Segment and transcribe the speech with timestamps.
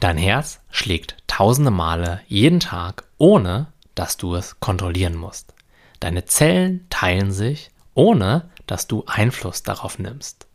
[0.00, 5.52] Dein Herz schlägt tausende Male jeden Tag, ohne dass du es kontrollieren musst.
[6.00, 10.46] Deine Zellen teilen sich, ohne dass du Einfluss darauf nimmst.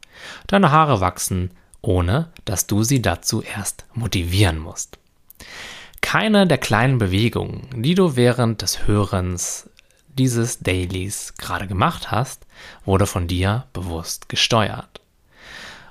[0.47, 4.97] Deine Haare wachsen, ohne dass du sie dazu erst motivieren musst.
[6.01, 9.69] Keine der kleinen Bewegungen, die du während des Hörens
[10.17, 12.47] dieses Dailies gerade gemacht hast,
[12.83, 15.01] wurde von dir bewusst gesteuert.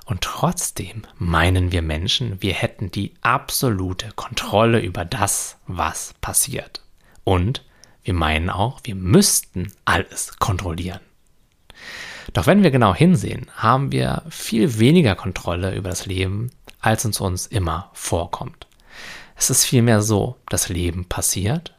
[0.05, 6.83] Und trotzdem meinen wir Menschen, wir hätten die absolute Kontrolle über das, was passiert.
[7.23, 7.65] Und
[8.03, 10.99] wir meinen auch, wir müssten alles kontrollieren.
[12.33, 17.19] Doch wenn wir genau hinsehen, haben wir viel weniger Kontrolle über das Leben, als uns
[17.19, 18.67] uns immer vorkommt.
[19.35, 21.73] Es ist vielmehr so, das Leben passiert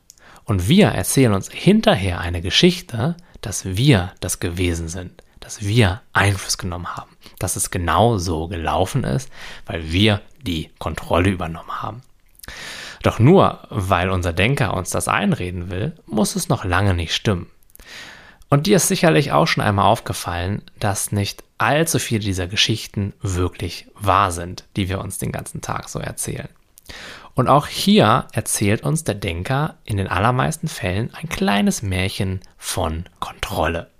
[0.44, 6.58] und wir erzählen uns hinterher eine Geschichte, dass wir das gewesen sind, dass wir Einfluss
[6.58, 9.30] genommen haben, dass es genau so gelaufen ist,
[9.66, 12.02] weil wir die Kontrolle übernommen haben.
[13.02, 17.46] Doch nur weil unser Denker uns das einreden will, muss es noch lange nicht stimmen.
[18.48, 23.86] Und dir ist sicherlich auch schon einmal aufgefallen, dass nicht allzu viele dieser Geschichten wirklich
[23.94, 26.48] wahr sind, die wir uns den ganzen Tag so erzählen.
[27.34, 33.04] Und auch hier erzählt uns der Denker in den allermeisten Fällen ein kleines Märchen von
[33.20, 33.90] Kontrolle.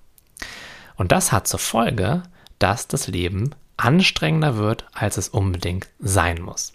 [0.97, 2.23] Und das hat zur Folge,
[2.59, 6.73] dass das Leben anstrengender wird, als es unbedingt sein muss.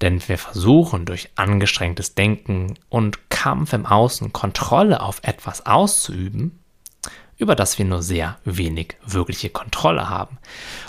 [0.00, 6.58] Denn wir versuchen durch angestrengtes Denken und Kampf im Außen Kontrolle auf etwas auszuüben,
[7.36, 10.38] über das wir nur sehr wenig wirkliche Kontrolle haben.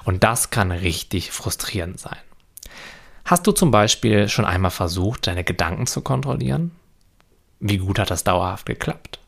[0.04, 2.18] Und das kann richtig frustrierend sein.
[3.26, 6.72] Hast du zum Beispiel schon einmal versucht, deine Gedanken zu kontrollieren?
[7.60, 9.20] Wie gut hat das dauerhaft geklappt?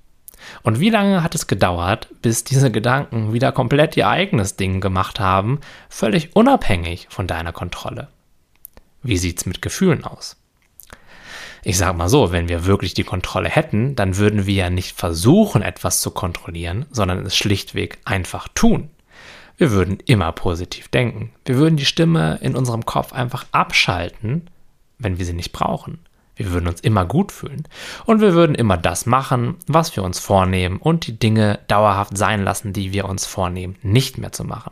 [0.63, 5.19] Und wie lange hat es gedauert, bis diese Gedanken wieder komplett ihr eigenes Ding gemacht
[5.19, 5.59] haben,
[5.89, 8.07] völlig unabhängig von deiner Kontrolle?
[9.03, 10.37] Wie sieht's mit Gefühlen aus?
[11.63, 14.95] Ich sage mal so, wenn wir wirklich die Kontrolle hätten, dann würden wir ja nicht
[14.95, 18.89] versuchen, etwas zu kontrollieren, sondern es schlichtweg einfach tun.
[19.57, 21.31] Wir würden immer positiv denken.
[21.45, 24.49] Wir würden die Stimme in unserem Kopf einfach abschalten,
[24.99, 25.99] wenn wir sie nicht brauchen.
[26.37, 27.67] Wir würden uns immer gut fühlen.
[28.05, 32.43] Und wir würden immer das machen, was wir uns vornehmen und die Dinge dauerhaft sein
[32.43, 34.71] lassen, die wir uns vornehmen, nicht mehr zu machen.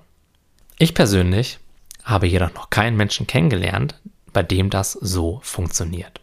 [0.77, 1.59] Ich persönlich
[2.03, 3.99] habe jedoch noch keinen Menschen kennengelernt,
[4.31, 6.21] bei dem das so funktioniert.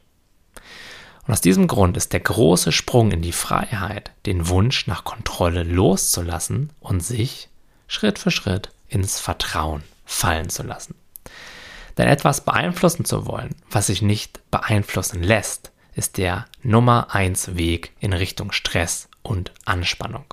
[1.27, 5.63] Und aus diesem Grund ist der große Sprung in die Freiheit, den Wunsch nach Kontrolle
[5.63, 7.49] loszulassen und sich
[7.87, 10.95] Schritt für Schritt ins Vertrauen fallen zu lassen.
[11.99, 17.93] Denn etwas beeinflussen zu wollen, was sich nicht beeinflussen lässt, ist der Nummer 1 Weg
[18.01, 20.25] in Richtung Stress und Anspannung.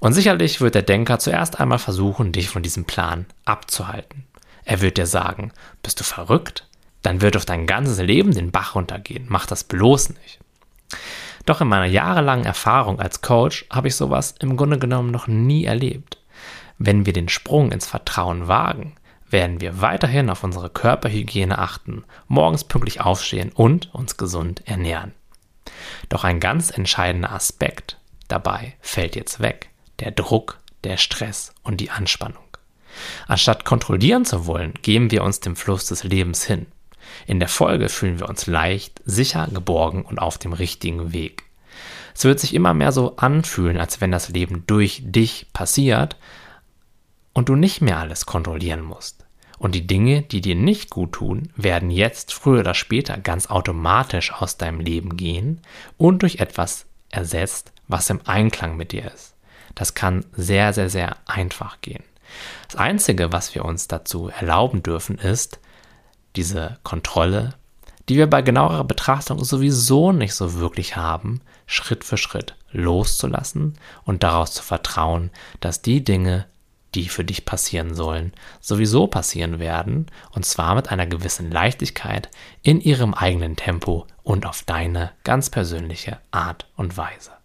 [0.00, 4.24] Und sicherlich wird der Denker zuerst einmal versuchen, dich von diesem Plan abzuhalten.
[4.64, 6.66] Er wird dir sagen, bist du verrückt?
[7.02, 9.26] Dann wird auf dein ganzes Leben den Bach runtergehen.
[9.28, 10.38] Mach das bloß nicht.
[11.46, 15.64] Doch in meiner jahrelangen Erfahrung als Coach habe ich sowas im Grunde genommen noch nie
[15.64, 16.18] erlebt.
[16.78, 18.94] Wenn wir den Sprung ins Vertrauen wagen,
[19.30, 25.12] werden wir weiterhin auf unsere Körperhygiene achten, morgens pünktlich aufstehen und uns gesund ernähren.
[26.08, 27.98] Doch ein ganz entscheidender Aspekt
[28.28, 29.70] dabei fällt jetzt weg,
[30.00, 32.42] der Druck, der Stress und die Anspannung.
[33.28, 36.66] Anstatt kontrollieren zu wollen, geben wir uns dem Fluss des Lebens hin.
[37.26, 41.44] In der Folge fühlen wir uns leicht, sicher, geborgen und auf dem richtigen Weg.
[42.14, 46.16] Es wird sich immer mehr so anfühlen, als wenn das Leben durch dich passiert,
[47.32, 49.24] und du nicht mehr alles kontrollieren musst.
[49.58, 54.32] Und die Dinge, die dir nicht gut tun, werden jetzt früher oder später ganz automatisch
[54.32, 55.60] aus deinem Leben gehen
[55.98, 59.34] und durch etwas ersetzt, was im Einklang mit dir ist.
[59.74, 62.02] Das kann sehr, sehr, sehr einfach gehen.
[62.68, 65.60] Das Einzige, was wir uns dazu erlauben dürfen, ist,
[66.36, 67.54] diese Kontrolle,
[68.08, 74.22] die wir bei genauerer Betrachtung sowieso nicht so wirklich haben, Schritt für Schritt loszulassen und
[74.22, 75.30] daraus zu vertrauen,
[75.60, 76.46] dass die Dinge,
[76.94, 82.30] die für dich passieren sollen, sowieso passieren werden, und zwar mit einer gewissen Leichtigkeit,
[82.62, 87.39] in ihrem eigenen Tempo und auf deine ganz persönliche Art und Weise.